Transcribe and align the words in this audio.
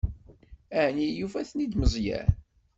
Ɛni 0.83 1.05
yufa-ten-id 1.11 1.73
Meẓyan? 1.79 2.29